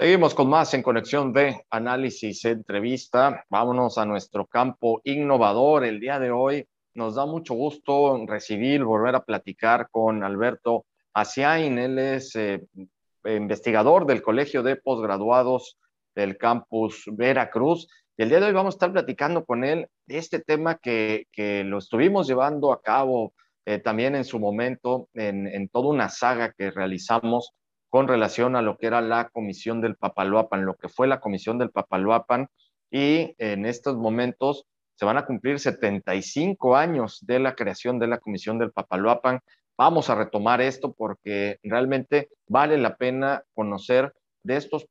Seguimos 0.00 0.32
con 0.32 0.48
más 0.48 0.72
en 0.74 0.82
Conexión 0.84 1.32
B, 1.32 1.60
análisis, 1.70 2.44
entrevista. 2.44 3.44
Vámonos 3.50 3.98
a 3.98 4.06
nuestro 4.06 4.46
campo 4.46 5.00
innovador. 5.02 5.84
El 5.84 5.98
día 5.98 6.20
de 6.20 6.30
hoy 6.30 6.68
nos 6.94 7.16
da 7.16 7.26
mucho 7.26 7.54
gusto 7.54 8.24
recibir, 8.24 8.84
volver 8.84 9.16
a 9.16 9.24
platicar 9.24 9.88
con 9.90 10.22
Alberto 10.22 10.86
Asiain. 11.14 11.76
Él 11.80 11.98
es 11.98 12.36
eh, 12.36 12.64
investigador 13.24 14.06
del 14.06 14.22
Colegio 14.22 14.62
de 14.62 14.76
Postgraduados 14.76 15.76
del 16.14 16.38
campus 16.38 17.02
Veracruz. 17.10 17.88
Y 18.16 18.22
el 18.22 18.28
día 18.28 18.38
de 18.38 18.46
hoy 18.46 18.52
vamos 18.52 18.74
a 18.74 18.76
estar 18.76 18.92
platicando 18.92 19.44
con 19.44 19.64
él 19.64 19.88
de 20.06 20.18
este 20.18 20.38
tema 20.38 20.76
que, 20.76 21.24
que 21.32 21.64
lo 21.64 21.78
estuvimos 21.78 22.28
llevando 22.28 22.70
a 22.70 22.80
cabo 22.80 23.34
eh, 23.66 23.80
también 23.80 24.14
en 24.14 24.24
su 24.24 24.38
momento 24.38 25.08
en, 25.14 25.48
en 25.48 25.68
toda 25.68 25.88
una 25.88 26.08
saga 26.08 26.52
que 26.56 26.70
realizamos 26.70 27.50
con 27.88 28.08
relación 28.08 28.56
a 28.56 28.62
lo 28.62 28.76
que 28.76 28.86
era 28.86 29.00
la 29.00 29.28
comisión 29.28 29.80
del 29.80 29.96
Papaloapan, 29.96 30.64
lo 30.64 30.74
que 30.74 30.88
fue 30.88 31.06
la 31.06 31.20
comisión 31.20 31.58
del 31.58 31.70
Papaloapan, 31.70 32.48
y 32.90 33.34
en 33.38 33.66
estos 33.66 33.96
momentos 33.96 34.66
se 34.94 35.04
van 35.04 35.16
a 35.16 35.26
cumplir 35.26 35.60
75 35.60 36.76
años 36.76 37.18
de 37.22 37.38
la 37.38 37.54
creación 37.54 37.98
de 37.98 38.08
la 38.08 38.18
comisión 38.18 38.58
del 38.58 38.72
Papaloapan. 38.72 39.40
Vamos 39.76 40.10
a 40.10 40.16
retomar 40.16 40.60
esto 40.60 40.92
porque 40.92 41.58
realmente 41.62 42.30
vale 42.48 42.78
la 42.78 42.96
pena 42.96 43.44
conocer 43.54 44.12
de 44.42 44.56
estos 44.56 44.86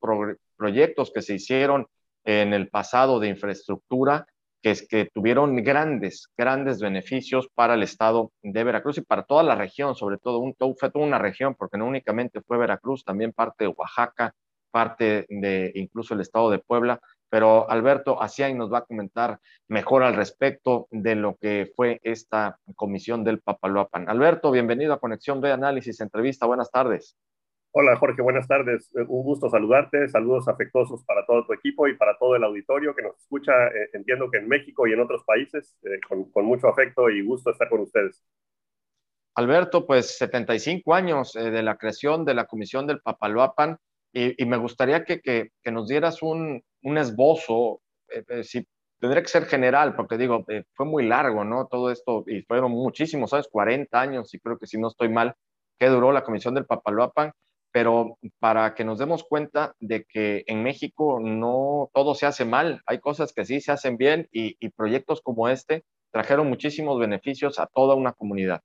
proyectos 0.56 1.12
que 1.14 1.22
se 1.22 1.36
hicieron 1.36 1.88
en 2.24 2.54
el 2.54 2.70
pasado 2.70 3.20
de 3.20 3.28
infraestructura 3.28 4.28
que, 4.62 4.72
es, 4.72 4.88
que 4.88 5.10
tuvieron 5.14 5.56
grandes, 5.64 6.30
grandes 6.38 6.80
beneficios 6.80 7.48
para 7.54 7.76
el 7.76 7.84
estado 7.84 8.32
de 8.42 8.64
Veracruz 8.64 8.98
y 8.98 9.02
para 9.02 9.24
toda 9.24 9.44
la 9.44 9.56
región, 9.56 9.96
sobre 9.96 10.18
todo, 10.18 10.40
un, 10.40 10.56
fue 10.78 10.92
toda 10.92 11.06
una 11.06 11.20
región, 11.20 11.56
porque 11.56 11.78
no 11.78 11.86
únicamente 11.86 12.42
fue 12.42 12.58
Veracruz, 12.58 13.04
también 13.04 13.34
parte 13.34 13.66
de 13.66 13.74
Oaxaca, 13.76 14.34
parte 14.72 15.26
de 15.30 15.72
incluso 15.76 16.14
el 16.14 16.22
estado 16.22 16.50
de 16.50 16.60
Puebla. 16.60 17.00
Pero 17.30 17.70
Alberto 17.70 18.22
Asiay 18.22 18.54
nos 18.54 18.72
va 18.72 18.80
a 18.80 18.86
comentar 18.86 19.40
mejor 19.68 20.04
al 20.04 20.16
respecto 20.16 20.88
de 20.92 21.16
lo 21.16 21.36
que 21.36 21.72
fue 21.76 22.00
esta 22.04 22.58
comisión 22.76 23.24
del 23.24 23.42
Papaloapan. 23.42 24.10
Alberto, 24.10 24.50
bienvenido 24.50 24.94
a 24.94 25.00
Conexión 25.00 25.42
B 25.42 25.52
Análisis 25.52 26.00
Entrevista. 26.00 26.46
Buenas 26.46 26.72
tardes. 26.72 27.18
Hola 27.80 27.96
Jorge, 27.96 28.24
buenas 28.24 28.48
tardes. 28.48 28.90
Eh, 28.96 29.06
un 29.08 29.22
gusto 29.22 29.52
saludarte. 29.52 30.10
Saludos 30.10 30.48
afectuosos 30.48 31.04
para 31.04 31.24
todo 31.28 31.46
tu 31.46 31.54
equipo 31.54 31.88
y 31.88 31.96
para 31.96 32.18
todo 32.18 32.36
el 32.36 32.44
auditorio 32.44 32.96
que 32.96 33.04
nos 33.04 33.16
escucha. 33.20 33.68
Eh, 33.68 33.92
entiendo 33.94 34.32
que 34.32 34.40
en 34.40 34.48
México 34.48 34.88
y 34.88 34.94
en 34.94 35.00
otros 35.00 35.24
países, 35.24 35.78
eh, 35.84 36.00
con, 36.10 36.44
mucho 36.44 36.70
afecto 36.70 37.08
y 37.08 37.24
gusto 37.24 37.52
estar 37.52 37.70
con 37.70 37.82
ustedes. 37.82 38.26
Alberto, 39.36 39.86
pues 39.86 40.18
75 40.18 40.96
años 40.96 41.34
de 41.34 41.62
la 41.62 41.78
creación 41.78 42.26
de 42.26 42.34
la 42.34 42.46
Comisión 42.46 42.88
del 42.88 43.00
Papaloapan 43.00 43.78
y, 44.12 44.44
me 44.48 44.58
gustaría 44.58 45.04
que, 45.04 45.22
que, 45.22 45.72
nos 45.72 45.88
dieras 45.88 46.24
un, 46.24 46.64
un 46.82 46.98
esbozo, 46.98 47.82
si 48.42 48.68
tendría 49.00 49.22
que 49.22 49.28
ser 49.30 49.46
general, 49.46 49.96
porque 49.96 50.18
digo, 50.18 50.44
fue 50.74 50.88
muy 50.88 51.06
largo, 51.06 51.44
¿no? 51.44 51.68
Todo 51.68 51.92
esto 51.92 52.24
y 52.26 52.42
fueron 52.42 52.72
muchísimos, 52.72 53.30
¿sabes? 53.30 53.48
40 53.48 54.02
años 54.02 54.34
y 54.34 54.40
creo 54.40 54.58
que 54.58 54.66
si 54.66 54.80
no 54.80 54.88
estoy 54.88 55.10
mal, 55.10 55.36
que 55.78 55.86
duró 55.86 56.12
la 56.12 56.24
Comisión 56.24 56.56
del 56.56 56.66
Papaloapan 56.66 57.32
pero 57.78 58.18
para 58.40 58.74
que 58.74 58.84
nos 58.84 58.98
demos 58.98 59.24
cuenta 59.24 59.76
de 59.80 60.04
que 60.06 60.44
en 60.48 60.64
México 60.64 61.20
no 61.22 61.92
todo 61.94 62.16
se 62.16 62.26
hace 62.26 62.44
mal, 62.44 62.82
hay 62.88 62.98
cosas 62.98 63.34
que 63.34 63.46
sí 63.46 63.62
se 63.62 63.72
hacen 63.72 63.98
bien 63.98 64.28
y, 64.32 64.56
proyectos 64.70 65.22
como 65.22 65.48
este 65.48 65.84
trajeron 66.10 66.50
muchísimos 66.50 67.00
beneficios 67.00 67.60
a 67.60 67.68
toda 67.68 67.94
una 67.94 68.14
comunidad. 68.14 68.62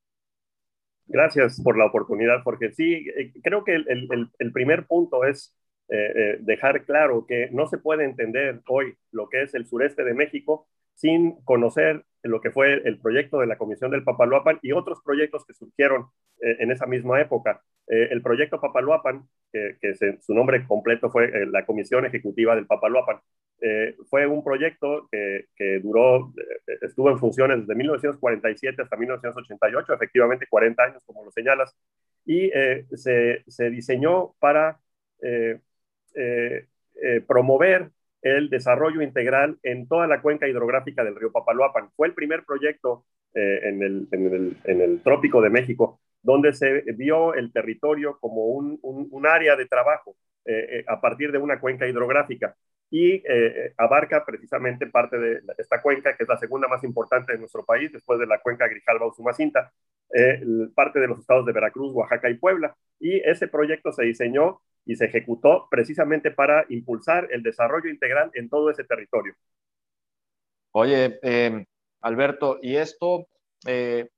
Gracias 1.05 1.61
por 1.63 1.77
la 1.77 1.85
oportunidad, 1.85 2.43
porque 2.43 2.73
sí, 2.73 3.07
eh, 3.15 3.35
creo 3.43 3.65
que 3.65 3.75
el, 3.75 4.53
primer 4.55 4.87
punto 4.87 5.27
es 5.27 5.55
eh, 5.91 6.13
eh, 6.17 6.39
dejar 6.41 6.87
claro 6.87 7.27
que 7.27 7.51
no 7.53 7.67
se 7.67 7.77
puede 7.77 8.05
entender 8.05 8.63
hoy 8.67 8.95
lo 9.11 9.29
que 9.29 9.43
es 9.43 9.55
el 9.55 9.67
sureste 9.67 10.05
de 10.05 10.15
México 10.15 10.69
sin 10.95 11.43
conocer 11.45 12.05
lo 12.23 12.41
que 12.41 12.51
fue 12.51 12.75
el 12.85 12.99
proyecto 12.99 13.41
de 13.41 13.47
la 13.47 13.59
Comisión 13.59 13.91
del 13.91 14.05
Papaloapan 14.05 14.59
y 14.63 14.73
otros 14.73 15.01
proyectos 15.05 15.45
que 15.45 15.55
surgieron 15.55 16.07
en 16.39 16.71
esa 16.71 16.87
misma 16.87 17.21
época. 17.21 17.63
Eh, 17.89 18.09
el 18.11 18.23
proyecto 18.23 18.61
Papaloapan, 18.61 19.29
que, 19.53 19.77
su 20.21 20.35
nombre 20.35 20.67
completo 20.67 21.11
fue 21.11 21.25
eh, 21.27 21.47
la 21.47 21.67
Comisión 21.67 22.07
Ejecutiva 22.07 22.55
del 22.55 22.67
Papaloapan, 22.67 23.19
eh, 23.61 23.97
fue 24.09 24.27
un 24.27 24.43
proyecto 24.43 25.09
que, 25.11 25.81
duró, 25.83 26.33
estuvo 26.81 27.11
en 27.11 27.19
funciones 27.19 27.61
desde 27.61 27.75
1947 27.75 28.83
hasta 28.83 28.97
1988, 28.97 29.93
efectivamente 29.95 30.47
40 30.49 30.83
años, 30.83 31.03
como 31.05 31.25
lo 31.25 31.31
señalas, 31.31 31.77
y 32.25 32.51
se, 32.95 33.71
diseñó 33.71 34.35
para 34.39 34.81
promover 37.27 37.91
el 38.23 38.49
desarrollo 38.49 39.03
integral 39.03 39.59
en 39.63 39.87
toda 39.89 40.07
la 40.07 40.23
cuenca 40.23 40.49
hidrográfica 40.49 41.05
del 41.05 41.17
río 41.17 41.33
Papaloapan. 41.33 41.91
Fue 41.97 42.07
el 42.07 42.15
primer 42.15 42.45
proyecto 42.45 43.05
en 43.35 43.83
el, 43.83 44.09
en, 44.13 44.27
el, 44.27 44.57
en, 44.65 44.81
el, 44.83 45.01
trópico 45.01 45.41
de 45.41 45.49
México 45.49 46.01
donde 46.23 46.53
se 46.53 46.83
vio 46.95 47.35
el 47.35 47.53
territorio 47.53 48.19
como 48.21 48.47
un, 48.47 48.79
un, 48.83 49.27
área 49.27 49.57
de 49.57 49.67
trabajo 49.67 50.17
eh, 50.45 50.79
eh, 50.79 50.85
a 50.87 51.01
partir 51.01 51.33
de 51.33 51.39
una 51.39 51.61
cuenca 51.61 51.87
hidrográfica 51.87 52.57
y 52.93 53.23
eh, 53.27 53.73
abarca 53.79 54.23
precisamente 54.23 54.87
parte 54.87 55.19
de 55.19 55.41
esta 55.57 55.81
cuenca, 55.81 56.15
que 56.15 56.25
es 56.25 56.29
la 56.29 56.37
segunda 56.37 56.69
más 56.69 56.85
importante 56.85 57.33
de 57.33 57.39
nuestro 57.39 57.65
país, 57.65 57.91
después 57.91 58.19
de 58.19 58.27
la 58.27 58.39
cuenca 58.39 58.69
Grijalba-Usumacinta, 58.69 59.73
parte 60.75 61.01
de 61.01 61.09
los 61.09 61.21
estados 61.21 61.47
de 61.47 61.53
Veracruz, 61.53 61.95
Oaxaca 61.95 62.29
y 62.29 62.35
Puebla. 62.35 62.77
Y 63.01 63.17
ese 63.21 63.49
proyecto 63.49 63.93
se 63.93 64.05
diseñó 64.05 64.61
y 64.85 64.97
se 64.97 65.07
ejecutó 65.07 65.69
precisamente 65.71 66.31
para 66.31 66.67
impulsar 66.69 67.29
el 67.31 67.43
desarrollo 67.43 67.89
integral 67.89 68.31
en 68.35 68.51
todo 68.51 68.69
ese 68.69 68.85
territorio. 68.85 69.35
Oye, 70.73 71.19
Alberto, 72.03 72.59
¿y 72.61 72.77
esto 72.77 73.27
eh, 73.67 74.11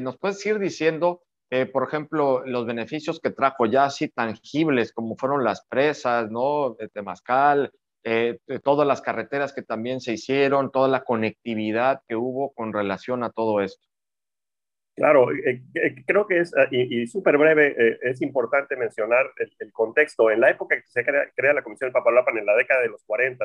¿nos 0.00 0.16
puedes 0.18 0.44
ir 0.46 0.58
diciendo, 0.58 1.22
eh, 1.50 1.66
por 1.66 1.84
ejemplo, 1.84 2.44
los 2.44 2.66
beneficios 2.66 3.20
que 3.20 3.30
trajo 3.30 3.66
ya 3.66 3.84
así 3.84 4.08
tangibles, 4.08 4.92
como 4.92 5.16
fueron 5.16 5.44
las 5.44 5.64
presas, 5.66 6.30
¿no? 6.30 6.76
De 6.78 6.88
Temazcal, 6.88 7.72
eh, 8.02 8.38
todas 8.64 8.86
las 8.86 9.00
carreteras 9.00 9.52
que 9.52 9.62
también 9.62 10.00
se 10.00 10.12
hicieron, 10.12 10.72
toda 10.72 10.88
la 10.88 11.04
conectividad 11.04 12.02
que 12.08 12.16
hubo 12.16 12.52
con 12.52 12.72
relación 12.72 13.22
a 13.22 13.30
todo 13.30 13.60
esto? 13.60 13.86
Claro, 14.96 15.28
creo 16.06 16.26
que 16.26 16.40
es, 16.40 16.54
y, 16.70 17.06
súper 17.06 17.36
breve, 17.36 17.98
es 18.00 18.22
importante 18.22 18.76
mencionar 18.76 19.26
el, 19.58 19.70
contexto. 19.70 20.30
En 20.30 20.40
la 20.40 20.48
época 20.50 20.76
que 20.76 20.86
se 20.86 21.04
crea, 21.04 21.30
crea 21.34 21.52
la 21.52 21.62
Comisión 21.62 21.92
Papalapan, 21.92 22.38
en 22.38 22.46
la 22.46 22.56
década 22.56 22.80
de 22.80 22.88
los 22.88 23.04
40, 23.04 23.44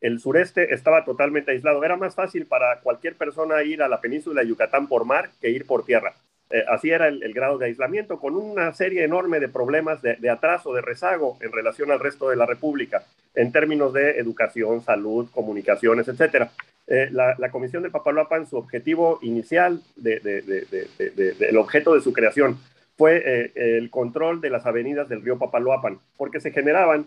el 0.00 0.20
sureste 0.20 0.72
estaba 0.72 1.04
totalmente 1.04 1.50
aislado. 1.50 1.82
Era 1.82 1.96
más 1.96 2.14
fácil 2.14 2.46
para 2.46 2.80
cualquier 2.82 3.16
persona 3.16 3.62
ir 3.64 3.82
a 3.82 3.88
la 3.88 4.00
península 4.00 4.42
de 4.42 4.48
Yucatán 4.48 4.86
por 4.86 5.04
mar 5.04 5.30
que 5.40 5.50
ir 5.50 5.66
por 5.66 5.84
tierra. 5.84 6.14
Eh, 6.52 6.64
así 6.68 6.90
era 6.90 7.08
el, 7.08 7.32
grado 7.32 7.56
de 7.56 7.66
aislamiento, 7.66 8.20
con 8.20 8.36
una 8.36 8.74
serie 8.74 9.04
enorme 9.04 9.40
de 9.40 9.48
problemas 9.48 10.02
de, 10.02 10.30
atraso, 10.30 10.74
de 10.74 10.82
rezago 10.82 11.38
en 11.40 11.50
relación 11.50 11.90
al 11.90 11.98
resto 11.98 12.28
de 12.28 12.36
la 12.36 12.44
República, 12.44 13.04
en 13.34 13.52
términos 13.52 13.94
de 13.94 14.18
educación, 14.18 14.82
salud, 14.82 15.30
comunicaciones, 15.32 16.06
etc. 16.08 16.50
Eh, 16.86 17.08
la, 17.10 17.50
Comisión 17.50 17.82
de 17.82 17.88
Papaloapan, 17.88 18.46
su 18.46 18.58
objetivo 18.58 19.18
inicial, 19.22 19.80
el 20.04 21.56
objeto 21.56 21.94
de 21.94 22.02
su 22.02 22.12
creación, 22.12 22.58
fue 22.98 23.22
eh, 23.24 23.78
el 23.78 23.88
control 23.88 24.42
de 24.42 24.50
las 24.50 24.66
avenidas 24.66 25.08
del 25.08 25.22
río 25.22 25.38
Papaloapan, 25.38 25.98
porque 26.18 26.38
se 26.38 26.50
generaban 26.50 27.06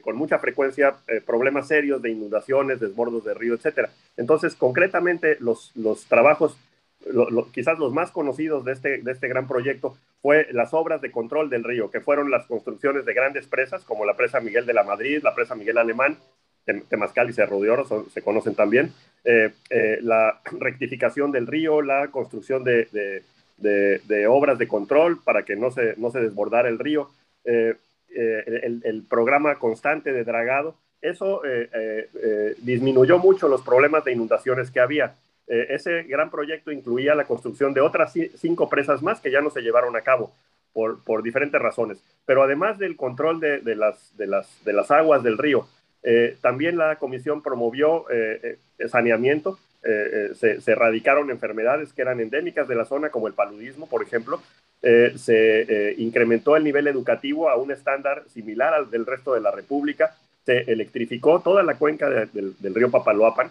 con 0.00 0.16
mucha 0.16 0.38
frecuencia 0.38 0.94
problemas 1.26 1.68
serios 1.68 2.00
de 2.00 2.08
inundaciones, 2.08 2.80
desbordos 2.80 3.22
de 3.22 3.34
río, 3.34 3.54
etc. 3.54 3.90
Entonces, 4.16 4.54
concretamente, 4.54 5.36
los 5.38 6.06
trabajos, 6.08 6.56
quizás 7.52 7.78
los 7.78 7.92
más 7.92 8.10
conocidos 8.10 8.64
de 8.64 8.72
este, 8.72 8.98
de 9.02 9.12
este 9.12 9.28
gran 9.28 9.46
proyecto, 9.46 9.96
fue 10.20 10.48
las 10.52 10.72
obras 10.72 11.00
de 11.00 11.10
control 11.10 11.50
del 11.50 11.64
río, 11.64 11.90
que 11.90 12.00
fueron 12.00 12.30
las 12.30 12.46
construcciones 12.46 13.04
de 13.04 13.14
grandes 13.14 13.46
presas, 13.46 13.84
como 13.84 14.04
la 14.04 14.16
presa 14.16 14.40
Miguel 14.40 14.66
de 14.66 14.74
la 14.74 14.84
Madrid, 14.84 15.20
la 15.22 15.34
presa 15.34 15.54
Miguel 15.54 15.78
Alemán, 15.78 16.16
Temazcal 16.88 17.28
y 17.28 17.32
Cerro 17.32 17.60
de 17.60 17.70
Oro 17.70 18.06
se 18.08 18.22
conocen 18.22 18.54
también, 18.54 18.92
la 20.00 20.40
rectificación 20.52 21.32
del 21.32 21.48
río, 21.48 21.82
la 21.82 22.08
construcción 22.08 22.62
de 22.62 23.22
obras 24.28 24.58
de 24.58 24.68
control 24.68 25.18
para 25.24 25.44
que 25.44 25.56
no 25.56 25.72
se, 25.72 25.94
no 25.96 26.12
se 26.12 26.20
desbordara 26.20 26.68
el 26.68 26.78
río, 26.78 27.10
eh, 27.44 27.74
eh, 28.14 28.80
el, 28.84 29.02
programa 29.08 29.54
constante 29.54 30.12
de 30.12 30.22
dragado, 30.22 30.76
eso 31.00 31.40
eh, 31.46 32.56
disminuyó 32.58 33.18
mucho 33.18 33.48
los 33.48 33.62
problemas 33.62 34.04
de 34.04 34.12
inundaciones 34.12 34.70
que 34.70 34.80
había. 34.80 35.14
Ese 35.46 36.04
gran 36.04 36.30
proyecto 36.30 36.72
incluía 36.72 37.14
la 37.14 37.24
construcción 37.24 37.74
de 37.74 37.80
otras 37.80 38.14
cinco 38.36 38.68
presas 38.68 39.02
más 39.02 39.20
que 39.20 39.30
ya 39.30 39.40
no 39.40 39.50
se 39.50 39.60
llevaron 39.60 39.96
a 39.96 40.00
cabo 40.00 40.32
por, 40.72 41.22
diferentes 41.22 41.60
razones. 41.60 41.98
Pero 42.24 42.42
además 42.42 42.78
del 42.78 42.96
control 42.96 43.40
de, 43.40 43.60
las, 43.74 44.90
aguas 44.90 45.22
del 45.22 45.36
río, 45.36 45.66
también 46.40 46.78
la 46.78 46.96
comisión 46.96 47.42
promovió 47.42 48.06
saneamiento. 48.88 49.58
Eh, 49.84 50.30
eh, 50.40 50.60
se, 50.60 50.70
erradicaron 50.70 51.30
enfermedades 51.30 51.92
que 51.92 52.02
eran 52.02 52.20
endémicas 52.20 52.68
de 52.68 52.76
la 52.76 52.84
zona, 52.84 53.10
como 53.10 53.26
el 53.26 53.34
paludismo, 53.34 53.88
por 53.88 54.02
ejemplo, 54.02 54.40
eh, 54.80 55.12
se 55.16 55.94
incrementó 55.98 56.56
el 56.56 56.62
nivel 56.62 56.86
educativo 56.86 57.48
a 57.48 57.56
un 57.56 57.72
estándar 57.72 58.22
similar 58.32 58.74
al 58.74 58.90
del 58.90 59.06
resto 59.06 59.34
de 59.34 59.40
la 59.40 59.50
República, 59.50 60.14
se 60.46 60.58
electrificó 60.70 61.40
toda 61.40 61.62
la 61.62 61.74
cuenca 61.74 62.08
del 62.10 62.74
río 62.74 62.90
Papaloapan 62.90 63.50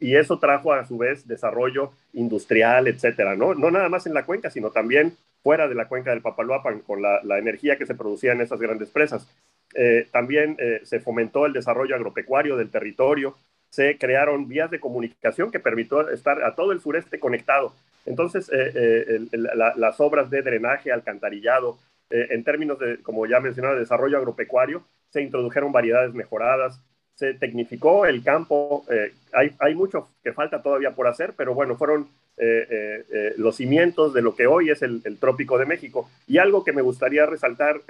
y 0.00 0.16
eso 0.16 0.38
trajo 0.38 0.72
a 0.72 0.86
su 0.86 0.96
vez 0.96 1.28
desarrollo 1.28 1.92
industrial, 2.14 2.88
etcétera, 2.88 3.36
¿no? 3.36 3.54
No 3.54 3.70
nada 3.70 3.88
más 3.90 4.06
en 4.06 4.14
la 4.14 4.24
cuenca, 4.24 4.50
sino 4.50 4.70
también 4.70 5.14
fuera 5.42 5.68
de 5.68 5.74
la 5.74 5.88
cuenca 5.88 6.10
del 6.10 6.22
Papaloapan, 6.22 6.80
con 6.80 7.02
la, 7.02 7.38
energía 7.38 7.76
que 7.76 7.86
se 7.86 7.94
producía 7.94 8.32
en 8.32 8.40
esas 8.40 8.58
grandes 8.58 8.90
presas. 8.90 9.28
Eh, 9.74 10.08
también 10.10 10.56
eh, 10.58 10.80
se 10.84 11.00
fomentó 11.00 11.46
el 11.46 11.52
desarrollo 11.52 11.94
agropecuario 11.94 12.56
del 12.56 12.70
territorio, 12.70 13.36
se 13.70 13.98
crearon 13.98 14.48
vías 14.48 14.70
de 14.70 14.80
comunicación 14.80 15.50
que 15.50 15.60
permitió 15.60 16.08
estar 16.08 16.42
a 16.42 16.54
todo 16.54 16.72
el 16.72 16.80
sureste 16.80 17.20
conectado. 17.20 17.72
Entonces, 18.06 18.50
eh, 18.52 19.20
las 19.32 20.00
obras 20.00 20.30
de 20.30 20.42
drenaje, 20.42 20.90
alcantarillado, 20.90 21.78
en 22.08 22.42
términos 22.42 22.78
de, 22.80 22.98
como 23.02 23.26
ya 23.26 23.38
mencionaba, 23.38 23.76
desarrollo 23.76 24.16
agropecuario, 24.16 24.82
se 25.10 25.22
introdujeron 25.22 25.70
variedades 25.70 26.12
mejoradas, 26.12 26.80
se 27.20 27.34
tecnificó 27.34 28.06
el 28.06 28.22
campo. 28.22 28.86
Eh, 28.90 29.12
hay, 29.34 29.52
hay, 29.58 29.74
mucho 29.74 30.08
que 30.24 30.32
falta 30.32 30.62
todavía 30.62 30.94
por 30.94 31.06
hacer, 31.06 31.34
pero 31.36 31.52
bueno, 31.52 31.76
fueron 31.76 32.08
eh, 32.38 33.04
eh, 33.12 33.34
los 33.36 33.56
cimientos 33.56 34.14
de 34.14 34.22
lo 34.22 34.34
que 34.34 34.46
hoy 34.46 34.70
es 34.70 34.80
el, 34.80 35.02
Trópico 35.20 35.58
de 35.58 35.66
México. 35.66 36.08
Y 36.26 36.38
algo 36.38 36.64
que 36.64 36.72
me 36.72 36.80
gustaría 36.80 37.26
resaltar, 37.26 37.82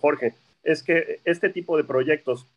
Jorge, 0.00 0.34
es 0.64 0.82
que 0.82 1.20
este 1.24 1.48
tipo 1.48 1.76
de 1.76 1.84
proyectos 1.84 2.48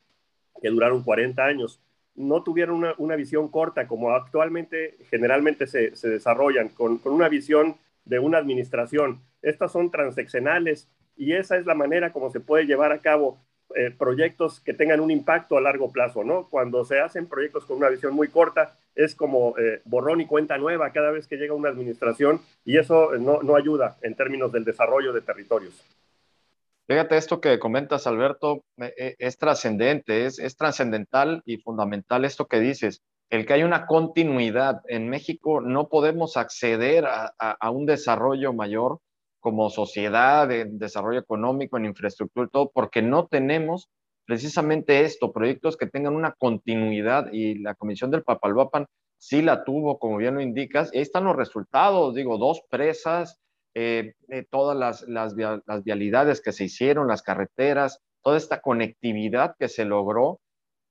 que 0.60 0.70
duraron 0.70 1.04
40 1.04 1.46
años 1.46 1.80
no 2.16 2.42
tuvieron 2.42 2.84
una, 2.98 3.16
visión 3.16 3.48
corta 3.50 3.88
como 3.88 4.10
actualmente 4.10 4.96
generalmente 5.12 5.68
se, 5.68 5.96
se 5.96 6.10
desarrollan, 6.10 6.70
con, 6.70 6.98
con 6.98 7.14
una 7.14 7.30
visión 7.30 7.76
de 8.06 8.18
una 8.18 8.40
administración. 8.40 9.20
Estas 9.44 9.72
son 9.72 9.92
transeccionales 9.92 10.88
y 11.16 11.34
esa 11.34 11.56
es 11.58 11.68
la 11.68 11.76
manera 11.76 12.12
como 12.12 12.32
se 12.32 12.40
puede 12.40 12.66
llevar 12.66 12.92
a 12.92 13.00
cabo 13.00 13.38
eh, 13.76 13.92
proyectos 13.92 14.60
que 14.60 14.74
tengan 14.74 15.00
un 15.00 15.12
impacto 15.12 15.58
a 15.58 15.62
largo 15.62 15.92
plazo, 15.92 16.24
¿no? 16.24 16.48
Cuando 16.50 16.86
se 16.86 17.00
hacen 17.00 17.28
proyectos 17.28 17.66
con 17.66 17.78
una 17.78 17.90
visión 17.90 18.14
muy 18.14 18.30
corta, 18.30 18.76
es 18.96 19.14
como 19.16 19.58
eh, 19.58 19.82
borrón 19.86 20.22
y 20.22 20.26
cuenta 20.26 20.58
nueva 20.58 20.92
cada 20.92 21.12
vez 21.12 21.28
que 21.28 21.38
llega 21.38 21.54
una 21.54 21.70
administración 21.70 22.42
y 22.64 22.78
eso 22.78 23.12
no, 23.20 23.44
no 23.44 23.56
ayuda 23.56 23.98
en 24.02 24.16
términos 24.16 24.52
del 24.52 24.64
desarrollo 24.64 25.14
de 25.14 25.22
territorios. 25.22 25.74
Fíjate, 26.88 27.18
esto 27.18 27.42
que 27.42 27.60
comentas, 27.60 28.08
Alberto, 28.08 28.64
eh, 28.78 29.16
es 29.20 29.38
trascendente, 29.38 30.26
es, 30.26 30.40
es 30.40 30.56
trascendental 30.56 31.42
y 31.46 31.58
fundamental 31.58 32.26
esto 32.26 32.46
que 32.46 32.60
dices, 32.60 33.02
el 33.32 33.46
que 33.46 33.54
hay 33.54 33.64
una 33.64 33.88
continuidad. 33.88 34.82
En 34.88 35.10
México 35.10 35.62
no 35.62 35.90
podemos 35.90 36.38
acceder 36.38 37.06
a, 37.06 37.34
a 37.38 37.72
un 37.72 37.86
desarrollo 37.86 38.54
mayor 38.54 39.00
como 39.46 39.70
sociedad, 39.70 40.52
en 40.52 40.80
desarrollo 40.80 41.20
económico, 41.20 41.78
en 41.78 41.86
infraestructura 41.86 42.48
y 42.48 42.50
todo, 42.50 42.72
porque 42.74 43.04
no 43.04 43.28
tenemos 43.28 43.92
precisamente 44.26 45.02
esto, 45.02 45.32
proyectos 45.32 45.78
que 45.78 45.86
tengan 45.86 46.16
una 46.16 46.32
continuidad 46.32 47.32
y 47.32 47.60
la 47.60 47.76
Comisión 47.76 48.10
del 48.10 48.24
Papalhuapan 48.24 48.88
sí 49.20 49.44
la 49.44 49.64
tuvo, 49.64 50.00
como 50.00 50.18
bien 50.18 50.34
lo 50.34 50.42
indicas, 50.42 50.92
ahí 50.92 51.02
están 51.02 51.26
los 51.26 51.36
resultados, 51.36 52.16
digo, 52.16 52.40
dos 52.40 52.64
presas, 52.72 53.40
eh, 53.76 54.16
eh, 54.30 54.48
todas 54.50 55.06
las, 55.08 55.36
vialidades 55.84 56.42
que 56.42 56.52
se 56.52 56.64
hicieron, 56.64 57.08
las 57.08 57.22
carreteras, 57.22 58.00
toda 58.24 58.38
esta 58.38 58.62
conectividad 58.62 59.56
que 59.60 59.68
se 59.68 59.86
logró, 59.86 60.40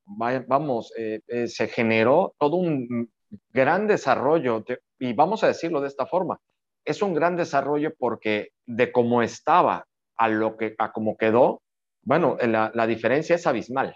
vamos, 0.07 0.93
eh, 0.97 1.23
se 1.49 1.67
generó 1.67 2.37
todo 2.39 2.55
un 2.55 3.11
gran 3.51 3.89
desarrollo, 3.89 4.65
y 5.01 5.13
vamos 5.13 5.43
a 5.43 5.49
decirlo 5.49 5.81
de 5.81 5.89
esta 5.89 6.07
forma, 6.07 6.39
es 6.85 7.03
un 7.03 7.15
gran 7.15 7.37
desarrollo 7.37 7.95
porque 7.99 8.51
de 8.67 8.93
cómo 8.93 9.23
estaba 9.23 9.87
a 10.17 10.29
lo 10.29 10.57
que 10.57 10.75
a 10.79 10.93
cómo 10.93 11.17
quedó, 11.17 11.63
bueno, 12.03 12.37
la, 12.41 12.71
la 12.75 12.87
diferencia 12.87 13.37
es 13.37 13.47
abismal. 13.47 13.95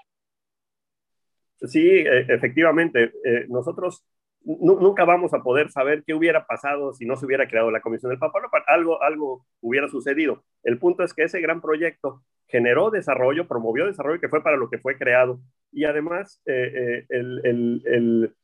Sí, 1.61 1.87
e, 1.87 2.21
efectivamente. 2.29 3.13
Eh, 3.25 3.47
nosotros 3.49 4.05
nunca 4.45 5.05
vamos 5.05 5.35
a 5.35 5.43
poder 5.43 5.71
saber 5.71 6.05
qué 6.07 6.15
hubiera 6.15 6.47
pasado 6.47 6.95
si 6.95 7.05
no 7.05 7.17
se 7.17 7.27
hubiera 7.27 7.49
creado 7.49 7.71
la 7.71 7.81
Comisión 7.81 8.11
del 8.11 8.19
Papa. 8.19 8.41
Algo, 8.67 9.03
algo 9.03 9.45
hubiera 9.61 9.89
sucedido. 9.89 10.45
El 10.63 10.79
punto 10.79 11.03
es 11.03 11.13
que 11.13 11.25
ese 11.25 11.41
gran 11.41 11.61
proyecto 11.61 12.23
generó 12.47 12.91
desarrollo, 12.91 13.47
promovió 13.47 13.87
desarrollo, 13.87 14.21
que 14.21 14.29
fue 14.29 14.43
para 14.43 14.57
lo 14.57 14.71
que 14.71 14.79
fue 14.79 14.97
creado. 14.97 15.41
Y 15.71 15.85
además, 15.85 16.41
eh, 16.47 16.73
eh, 16.75 17.07
el, 17.11 17.83
el 17.85 18.35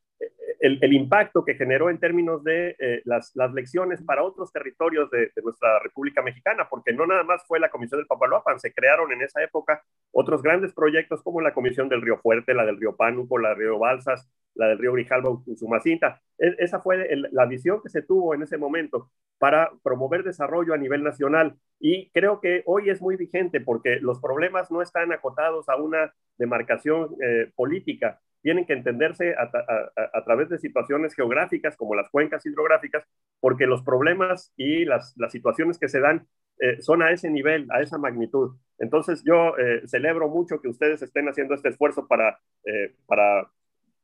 el, 0.64 0.92
impacto 0.92 1.44
que 1.44 1.54
generó 1.54 1.90
en 1.90 1.98
términos 1.98 2.42
de 2.42 2.74
eh, 2.78 3.02
las, 3.04 3.32
las, 3.34 3.52
lecciones 3.52 4.02
para 4.02 4.22
otros 4.22 4.50
territorios 4.50 5.10
de, 5.10 5.30
nuestra 5.42 5.78
República 5.80 6.22
Mexicana, 6.22 6.66
porque 6.70 6.92
no 6.92 7.06
nada 7.06 7.22
más 7.22 7.44
fue 7.46 7.60
la 7.60 7.68
Comisión 7.68 8.00
del 8.00 8.06
Papaloapan, 8.06 8.58
se 8.58 8.72
crearon 8.72 9.12
en 9.12 9.22
esa 9.22 9.42
época 9.42 9.82
otros 10.10 10.42
grandes 10.42 10.72
proyectos 10.72 11.22
como 11.22 11.40
la 11.40 11.52
Comisión 11.52 11.88
del 11.88 12.00
Río 12.00 12.16
Fuerte, 12.18 12.54
la 12.54 12.64
del 12.64 12.78
Río 12.78 12.96
Pánuco, 12.96 13.38
la 13.38 13.50
del 13.50 13.58
Río 13.58 13.78
Balsas, 13.78 14.30
la 14.54 14.68
del 14.68 14.78
Río 14.78 14.92
Grijalba, 14.92 15.30
Usumacinta. 15.46 16.20
E, 16.38 16.54
esa 16.58 16.80
fue 16.80 17.08
la 17.30 17.46
visión 17.46 17.82
que 17.82 17.90
se 17.90 18.02
tuvo 18.02 18.34
en 18.34 18.42
ese 18.42 18.56
momento 18.56 19.10
para 19.38 19.70
promover 19.82 20.22
desarrollo 20.22 20.72
a 20.72 20.78
nivel 20.78 21.02
nacional 21.02 21.56
y 21.78 22.10
creo 22.12 22.40
que 22.40 22.62
hoy 22.64 22.88
es 22.88 23.02
muy 23.02 23.16
vigente 23.16 23.60
porque 23.60 23.98
los 24.00 24.20
problemas 24.20 24.70
no 24.70 24.80
están 24.80 25.12
acotados 25.12 25.68
a 25.68 25.76
una 25.76 26.14
demarcación 26.38 27.16
eh, 27.22 27.50
política, 27.54 28.20
tienen 28.44 28.66
que 28.66 28.74
entenderse 28.74 29.34
a, 29.38 30.22
través 30.22 30.50
de 30.50 30.58
situaciones 30.58 31.14
geográficas 31.14 31.78
como 31.78 31.94
las 31.94 32.10
cuencas 32.10 32.44
hidrográficas, 32.44 33.02
porque 33.40 33.66
los 33.66 33.82
problemas 33.82 34.52
y 34.54 34.84
las, 34.84 35.14
situaciones 35.30 35.78
que 35.78 35.88
se 35.88 35.98
dan 35.98 36.26
eh, 36.60 36.82
son 36.82 37.02
a 37.02 37.10
ese 37.10 37.30
nivel, 37.30 37.66
a 37.70 37.80
esa 37.80 37.96
magnitud. 37.96 38.54
Entonces 38.78 39.24
yo 39.24 39.56
eh, 39.56 39.80
celebro 39.86 40.28
mucho 40.28 40.60
que 40.60 40.68
ustedes 40.68 41.00
estén 41.00 41.26
haciendo 41.26 41.54
este 41.54 41.70
esfuerzo 41.70 42.06
para, 42.06 42.38
eh, 42.66 42.94
para 43.06 43.50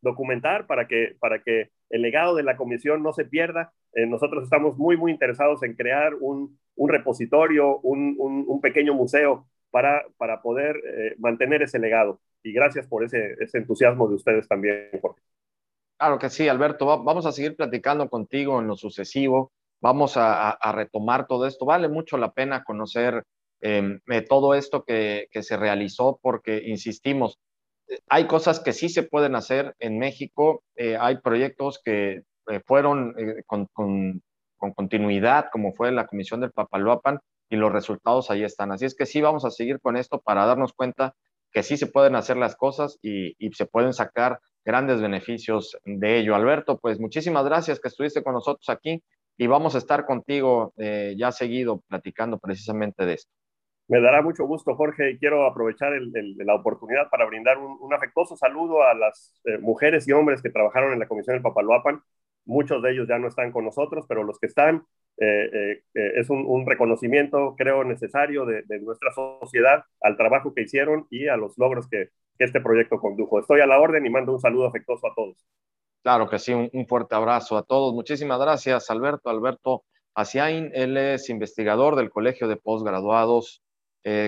documentar, 0.00 0.66
para 0.66 0.88
que, 0.88 1.16
para 1.20 1.42
que 1.42 1.68
el 1.90 2.00
legado 2.00 2.34
de 2.34 2.42
la 2.42 2.56
comisión 2.56 3.02
no 3.02 3.12
se 3.12 3.26
pierda. 3.26 3.74
nosotros 4.08 4.44
estamos 4.44 4.78
muy, 4.78 4.96
muy 4.96 5.12
interesados 5.12 5.62
en 5.64 5.74
crear 5.74 6.14
un, 6.18 6.58
repositorio, 6.88 7.76
un, 7.80 8.16
un, 8.18 8.60
pequeño 8.62 8.94
museo 8.94 9.46
para, 9.70 10.06
para 10.16 10.40
poder 10.40 10.80
mantener 11.18 11.60
ese 11.60 11.78
legado 11.78 12.20
y 12.42 12.52
gracias 12.52 12.86
por 12.86 13.04
ese, 13.04 13.36
entusiasmo 13.52 14.08
de 14.08 14.14
ustedes 14.14 14.48
también, 14.48 14.88
Jorge. 15.00 15.20
Claro 15.98 16.18
que 16.18 16.30
sí, 16.30 16.48
Alberto. 16.48 16.86
vamos 17.02 17.26
a 17.26 17.32
seguir 17.32 17.56
platicando 17.56 18.08
contigo 18.08 18.60
en 18.60 18.66
lo 18.66 18.76
sucesivo. 18.76 19.52
Vamos 19.82 20.14
a, 20.16 20.58
retomar 20.72 21.26
todo 21.26 21.46
esto. 21.46 21.66
Vale 21.66 21.88
mucho 21.88 22.16
la 22.16 22.32
pena 22.32 22.64
conocer 22.64 23.24
em, 23.60 24.00
eh, 24.08 24.22
todo 24.22 24.54
esto 24.54 24.84
que, 24.84 25.28
se 25.30 25.56
realizó 25.56 26.18
porque, 26.22 26.62
insistimos, 26.66 27.38
hay 28.08 28.26
cosas 28.26 28.60
que 28.60 28.72
sí 28.72 28.88
se 28.88 29.02
pueden 29.02 29.34
hacer 29.34 29.74
en 29.78 29.98
México. 29.98 30.62
Eh, 30.76 30.96
hay 30.98 31.18
proyectos 31.18 31.80
que 31.84 32.22
eh, 32.48 32.60
fueron 32.66 33.14
con, 33.46 33.66
con, 33.72 34.22
continuidad, 34.74 35.46
como 35.52 35.72
fue 35.72 35.92
la 35.92 36.06
Comisión 36.06 36.40
del 36.40 36.52
Papaloapan, 36.52 37.20
y 37.50 37.56
los 37.56 37.72
resultados 37.72 38.30
ahí 38.30 38.42
están. 38.42 38.72
Así 38.72 38.86
es 38.86 38.94
que 38.94 39.06
sí, 39.06 39.20
vamos 39.20 39.44
a 39.44 39.50
seguir 39.50 39.80
con 39.80 39.96
esto 39.96 40.20
para 40.20 40.46
darnos 40.46 40.72
cuenta 40.72 41.14
que 41.52 41.62
sí 41.62 41.76
se 41.76 41.86
pueden 41.86 42.14
hacer 42.14 42.36
las 42.36 42.56
cosas 42.56 42.98
y, 43.02 43.34
se 43.52 43.66
pueden 43.66 43.92
sacar 43.92 44.40
grandes 44.64 45.00
beneficios 45.00 45.76
de 45.84 46.18
ello. 46.18 46.34
Alberto, 46.34 46.78
pues 46.78 47.00
muchísimas 47.00 47.44
gracias 47.44 47.80
que 47.80 47.88
estuviste 47.88 48.22
con 48.22 48.34
nosotros 48.34 48.68
aquí 48.68 49.02
y 49.36 49.46
vamos 49.46 49.74
a 49.74 49.78
estar 49.78 50.04
contigo 50.04 50.72
eh, 50.76 51.14
ya 51.16 51.32
seguido 51.32 51.82
platicando 51.88 52.38
precisamente 52.38 53.06
de 53.06 53.14
esto. 53.14 53.32
Me 53.90 54.00
dará 54.00 54.22
mucho 54.22 54.44
gusto, 54.44 54.76
Jorge, 54.76 55.10
y 55.10 55.18
quiero 55.18 55.46
aprovechar 55.46 55.90
la 55.92 56.54
oportunidad 56.54 57.10
para 57.10 57.24
brindar 57.26 57.58
un, 57.58 57.92
afectuoso 57.92 58.36
saludo 58.36 58.84
a 58.84 58.94
las 58.94 59.40
eh, 59.44 59.58
mujeres 59.58 60.06
y 60.06 60.12
hombres 60.12 60.42
que 60.42 60.50
trabajaron 60.50 60.92
en 60.92 61.00
la 61.00 61.08
Comisión 61.08 61.34
del 61.34 61.42
Papaloapan. 61.42 62.00
Muchos 62.44 62.82
de 62.84 62.92
ellos 62.92 63.08
ya 63.08 63.18
no 63.18 63.26
están 63.26 63.50
con 63.50 63.64
nosotros, 63.64 64.04
pero 64.08 64.22
los 64.22 64.38
que 64.38 64.46
están, 64.46 64.84
eh, 65.22 65.50
eh, 65.52 65.82
eh, 65.94 66.12
es 66.16 66.30
un, 66.30 66.66
reconocimiento, 66.66 67.54
creo, 67.58 67.84
necesario 67.84 68.46
de, 68.46 68.64
nuestra 68.80 69.12
sociedad 69.12 69.84
al 70.00 70.16
trabajo 70.16 70.54
que 70.54 70.62
hicieron 70.62 71.06
y 71.10 71.28
a 71.28 71.36
los 71.36 71.58
logros 71.58 71.86
que, 71.88 72.08
este 72.38 72.62
proyecto 72.62 72.98
condujo. 72.98 73.38
Estoy 73.38 73.60
a 73.60 73.66
la 73.66 73.78
orden 73.78 74.06
y 74.06 74.08
mando 74.08 74.32
un 74.32 74.40
saludo 74.40 74.66
afectuoso 74.66 75.06
a 75.06 75.14
todos. 75.14 75.36
Claro 76.02 76.26
que 76.26 76.38
sí, 76.38 76.54
un, 76.54 76.86
fuerte 76.86 77.14
abrazo 77.14 77.58
a 77.58 77.62
todos. 77.62 77.92
Muchísimas 77.92 78.40
gracias, 78.40 78.88
Alberto. 78.88 79.28
Alberto 79.28 79.84
Asiain, 80.14 80.70
él 80.72 80.96
es 80.96 81.28
investigador 81.28 81.96
del 81.96 82.08
Colegio 82.08 82.48
de 82.48 82.56
Postgraduados 82.56 83.62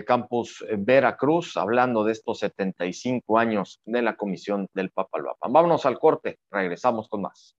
Campus 0.06 0.62
Veracruz, 0.76 1.56
hablando 1.56 2.04
de 2.04 2.12
estos 2.12 2.40
75 2.40 3.38
años 3.38 3.80
de 3.86 4.02
la 4.02 4.14
Comisión 4.14 4.68
del 4.74 4.90
Papaloapan. 4.90 5.50
Vámonos 5.50 5.86
al 5.86 5.98
corte, 5.98 6.38
regresamos 6.50 7.08
con 7.08 7.22
más. 7.22 7.50